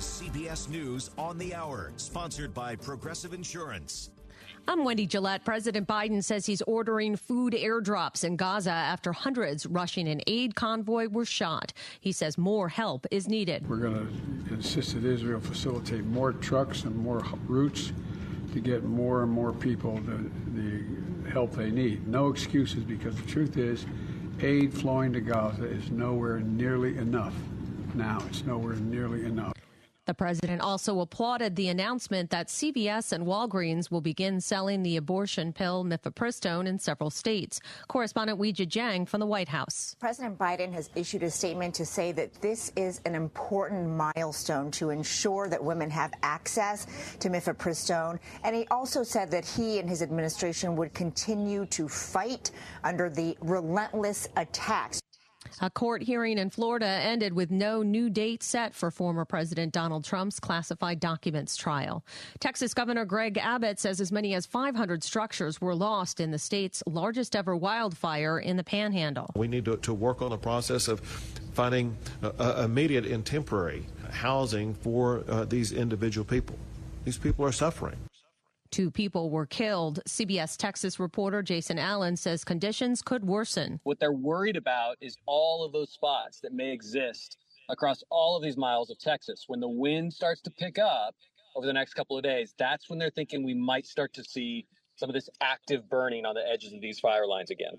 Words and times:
is 0.00 0.22
CBS 0.22 0.66
News 0.70 1.10
on 1.18 1.36
the 1.36 1.54
Hour, 1.54 1.92
sponsored 1.98 2.54
by 2.54 2.74
Progressive 2.74 3.34
Insurance. 3.34 4.08
I'm 4.66 4.82
Wendy 4.82 5.06
Gillette. 5.06 5.44
President 5.44 5.86
Biden 5.86 6.24
says 6.24 6.46
he's 6.46 6.62
ordering 6.62 7.16
food 7.16 7.52
airdrops 7.52 8.24
in 8.24 8.36
Gaza 8.36 8.70
after 8.70 9.12
hundreds 9.12 9.66
rushing 9.66 10.08
an 10.08 10.22
aid 10.26 10.54
convoy 10.54 11.08
were 11.08 11.26
shot. 11.26 11.74
He 12.00 12.12
says 12.12 12.38
more 12.38 12.70
help 12.70 13.06
is 13.10 13.28
needed. 13.28 13.68
We're 13.68 13.76
going 13.76 14.46
to 14.48 14.54
insist 14.54 14.94
that 14.94 15.04
Israel 15.04 15.38
facilitate 15.38 16.06
more 16.06 16.32
trucks 16.32 16.84
and 16.84 16.96
more 16.96 17.22
routes 17.46 17.92
to 18.54 18.60
get 18.60 18.84
more 18.84 19.22
and 19.22 19.30
more 19.30 19.52
people 19.52 19.96
the, 20.06 20.30
the 20.54 21.30
help 21.30 21.52
they 21.52 21.70
need. 21.70 22.08
No 22.08 22.28
excuses 22.28 22.84
because 22.84 23.16
the 23.16 23.28
truth 23.28 23.58
is, 23.58 23.84
aid 24.40 24.72
flowing 24.72 25.12
to 25.12 25.20
Gaza 25.20 25.64
is 25.66 25.90
nowhere 25.90 26.40
nearly 26.40 26.96
enough. 26.96 27.34
Now, 27.94 28.22
it's 28.30 28.46
nowhere 28.46 28.76
nearly 28.76 29.26
enough. 29.26 29.52
The 30.10 30.14
president 30.14 30.60
also 30.60 30.98
applauded 31.02 31.54
the 31.54 31.68
announcement 31.68 32.30
that 32.30 32.48
CVS 32.48 33.12
and 33.12 33.24
Walgreens 33.24 33.92
will 33.92 34.00
begin 34.00 34.40
selling 34.40 34.82
the 34.82 34.96
abortion 34.96 35.52
pill 35.52 35.84
mifepristone 35.84 36.66
in 36.66 36.80
several 36.80 37.10
states. 37.10 37.60
Correspondent 37.86 38.36
Weijia 38.36 38.66
Jiang 38.66 39.06
from 39.08 39.20
the 39.20 39.26
White 39.26 39.48
House. 39.48 39.94
President 40.00 40.36
Biden 40.36 40.72
has 40.72 40.90
issued 40.96 41.22
a 41.22 41.30
statement 41.30 41.76
to 41.76 41.86
say 41.86 42.10
that 42.10 42.34
this 42.42 42.72
is 42.74 43.00
an 43.04 43.14
important 43.14 43.88
milestone 43.88 44.72
to 44.72 44.90
ensure 44.90 45.48
that 45.48 45.62
women 45.62 45.88
have 45.90 46.12
access 46.24 46.88
to 47.20 47.30
mifepristone. 47.30 48.18
And 48.42 48.56
he 48.56 48.66
also 48.72 49.04
said 49.04 49.30
that 49.30 49.44
he 49.44 49.78
and 49.78 49.88
his 49.88 50.02
administration 50.02 50.74
would 50.74 50.92
continue 50.92 51.66
to 51.66 51.88
fight 51.88 52.50
under 52.82 53.08
the 53.08 53.38
relentless 53.42 54.26
attacks 54.36 55.00
a 55.60 55.70
court 55.70 56.02
hearing 56.02 56.38
in 56.38 56.50
Florida 56.50 56.86
ended 56.86 57.32
with 57.32 57.50
no 57.50 57.82
new 57.82 58.10
date 58.10 58.42
set 58.42 58.74
for 58.74 58.90
former 58.90 59.24
President 59.24 59.72
Donald 59.72 60.04
Trump's 60.04 60.40
classified 60.40 61.00
documents 61.00 61.56
trial. 61.56 62.04
Texas 62.38 62.74
Governor 62.74 63.04
Greg 63.04 63.38
Abbott 63.38 63.78
says 63.78 64.00
as 64.00 64.12
many 64.12 64.34
as 64.34 64.46
500 64.46 65.02
structures 65.02 65.60
were 65.60 65.74
lost 65.74 66.20
in 66.20 66.30
the 66.30 66.38
state's 66.38 66.82
largest 66.86 67.34
ever 67.36 67.56
wildfire 67.56 68.38
in 68.38 68.56
the 68.56 68.64
panhandle. 68.64 69.30
We 69.34 69.48
need 69.48 69.64
to, 69.66 69.76
to 69.78 69.94
work 69.94 70.22
on 70.22 70.32
a 70.32 70.38
process 70.38 70.88
of 70.88 71.00
finding 71.52 71.96
uh, 72.22 72.62
immediate 72.64 73.06
and 73.06 73.24
temporary 73.24 73.86
housing 74.10 74.74
for 74.74 75.24
uh, 75.28 75.44
these 75.44 75.72
individual 75.72 76.24
people. 76.24 76.58
These 77.04 77.18
people 77.18 77.44
are 77.44 77.52
suffering. 77.52 77.96
Two 78.70 78.90
people 78.90 79.30
were 79.30 79.46
killed. 79.46 80.00
CBS 80.08 80.56
Texas 80.56 81.00
reporter 81.00 81.42
Jason 81.42 81.78
Allen 81.78 82.16
says 82.16 82.44
conditions 82.44 83.02
could 83.02 83.24
worsen. 83.24 83.80
What 83.82 83.98
they're 83.98 84.12
worried 84.12 84.56
about 84.56 84.96
is 85.00 85.16
all 85.26 85.64
of 85.64 85.72
those 85.72 85.90
spots 85.90 86.40
that 86.40 86.52
may 86.52 86.72
exist 86.72 87.36
across 87.68 88.02
all 88.10 88.36
of 88.36 88.42
these 88.42 88.56
miles 88.56 88.90
of 88.90 88.98
Texas. 88.98 89.44
When 89.48 89.60
the 89.60 89.68
wind 89.68 90.12
starts 90.12 90.40
to 90.42 90.50
pick 90.50 90.78
up 90.78 91.16
over 91.56 91.66
the 91.66 91.72
next 91.72 91.94
couple 91.94 92.16
of 92.16 92.22
days, 92.22 92.54
that's 92.58 92.88
when 92.88 92.98
they're 92.98 93.10
thinking 93.10 93.42
we 93.42 93.54
might 93.54 93.86
start 93.86 94.14
to 94.14 94.24
see 94.24 94.66
some 94.94 95.08
of 95.08 95.14
this 95.14 95.28
active 95.40 95.88
burning 95.88 96.24
on 96.24 96.34
the 96.34 96.46
edges 96.46 96.72
of 96.72 96.80
these 96.80 97.00
fire 97.00 97.26
lines 97.26 97.50
again. 97.50 97.74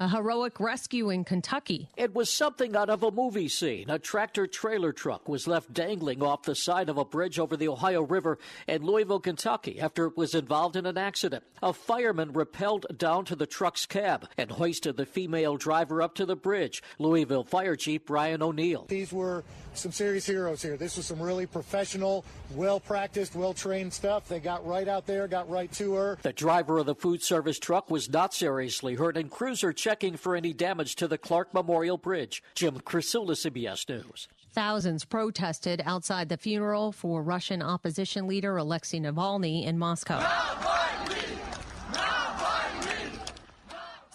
A 0.00 0.08
heroic 0.08 0.58
rescue 0.58 1.10
in 1.10 1.22
Kentucky. 1.22 1.88
It 1.96 2.12
was 2.12 2.28
something 2.28 2.74
out 2.74 2.90
of 2.90 3.04
a 3.04 3.12
movie 3.12 3.48
scene. 3.48 3.88
A 3.88 4.00
tractor 4.00 4.48
trailer 4.48 4.90
truck 4.90 5.28
was 5.28 5.46
left 5.46 5.72
dangling 5.72 6.22
off 6.22 6.42
the 6.42 6.56
side 6.56 6.88
of 6.88 6.98
a 6.98 7.04
bridge 7.04 7.38
over 7.38 7.56
the 7.56 7.68
Ohio 7.68 8.02
River 8.02 8.38
in 8.66 8.82
Louisville, 8.82 9.20
Kentucky, 9.20 9.78
after 9.80 10.06
it 10.06 10.16
was 10.16 10.34
involved 10.34 10.74
in 10.74 10.86
an 10.86 10.98
accident. 10.98 11.44
A 11.62 11.72
fireman 11.72 12.32
rappelled 12.32 12.98
down 12.98 13.26
to 13.26 13.36
the 13.36 13.46
truck's 13.46 13.86
cab 13.86 14.26
and 14.36 14.50
hoisted 14.50 14.96
the 14.96 15.06
female 15.06 15.56
driver 15.56 16.02
up 16.02 16.16
to 16.16 16.26
the 16.26 16.36
bridge. 16.36 16.82
Louisville 16.98 17.44
Fire 17.44 17.76
Chief 17.76 18.04
Brian 18.04 18.42
O'Neill. 18.42 18.86
These 18.88 19.12
were 19.12 19.44
some 19.74 19.92
serious 19.92 20.26
heroes 20.26 20.62
here. 20.62 20.76
This 20.76 20.96
was 20.96 21.06
some 21.06 21.20
really 21.20 21.46
professional, 21.46 22.24
well 22.54 22.80
practiced, 22.80 23.34
well 23.34 23.54
trained 23.54 23.92
stuff. 23.92 24.28
They 24.28 24.40
got 24.40 24.66
right 24.66 24.88
out 24.88 25.06
there, 25.06 25.28
got 25.28 25.48
right 25.48 25.70
to 25.72 25.94
her. 25.94 26.18
The 26.22 26.32
driver 26.32 26.78
of 26.78 26.86
the 26.86 26.94
food 26.94 27.22
service 27.22 27.58
truck 27.58 27.90
was 27.90 28.10
not 28.10 28.34
seriously 28.34 28.94
hurt, 28.94 29.16
and 29.16 29.30
crews 29.30 29.62
are 29.62 29.72
checking 29.82 30.16
for 30.16 30.36
any 30.36 30.52
damage 30.52 30.94
to 30.94 31.08
the 31.08 31.18
Clark 31.18 31.52
Memorial 31.52 31.98
Bridge. 31.98 32.40
Jim 32.54 32.78
Krasula, 32.78 33.32
CBS 33.32 33.88
News. 33.88 34.28
Thousands 34.52 35.04
protested 35.04 35.82
outside 35.84 36.28
the 36.28 36.36
funeral 36.36 36.92
for 36.92 37.20
Russian 37.20 37.60
opposition 37.60 38.28
leader 38.28 38.56
Alexei 38.56 39.00
Navalny 39.00 39.66
in 39.66 39.78
Moscow. 39.78 40.20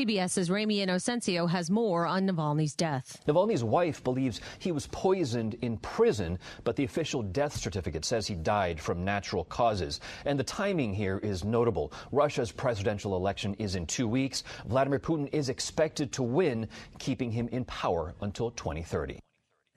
CBS's 0.00 0.50
Ramy 0.50 0.78
Inocencio 0.78 1.46
has 1.50 1.70
more 1.70 2.06
on 2.06 2.26
Navalny's 2.26 2.74
death. 2.74 3.22
Navalny's 3.28 3.62
wife 3.62 4.02
believes 4.02 4.40
he 4.58 4.72
was 4.72 4.86
poisoned 4.86 5.58
in 5.60 5.76
prison, 5.76 6.38
but 6.64 6.74
the 6.74 6.84
official 6.84 7.22
death 7.22 7.54
certificate 7.54 8.06
says 8.06 8.26
he 8.26 8.34
died 8.34 8.80
from 8.80 9.04
natural 9.04 9.44
causes. 9.44 10.00
And 10.24 10.38
the 10.40 10.44
timing 10.44 10.94
here 10.94 11.18
is 11.18 11.44
notable. 11.44 11.92
Russia's 12.12 12.50
presidential 12.50 13.14
election 13.14 13.54
is 13.58 13.74
in 13.74 13.84
two 13.84 14.08
weeks. 14.08 14.42
Vladimir 14.64 15.00
Putin 15.00 15.28
is 15.34 15.50
expected 15.50 16.12
to 16.12 16.22
win, 16.22 16.66
keeping 16.98 17.30
him 17.30 17.48
in 17.48 17.66
power 17.66 18.14
until 18.22 18.52
2030. 18.52 19.18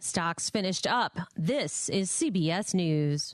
Stocks 0.06 0.50
finished 0.50 0.86
up. 0.86 1.18
This 1.38 1.88
is 1.88 2.10
CBS 2.10 2.74
News. 2.74 3.32